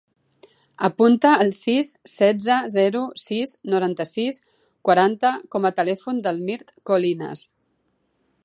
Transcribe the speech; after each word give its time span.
Apunta 0.87 1.33
el 1.43 1.51
sis, 1.57 1.91
setze, 2.13 2.57
zero, 2.77 3.03
sis, 3.25 3.53
noranta-sis, 3.75 4.43
quaranta 4.89 5.35
com 5.57 5.69
a 5.71 5.75
telèfon 5.83 6.25
del 6.29 6.45
Mirt 6.49 6.75
Colinas. 6.93 7.47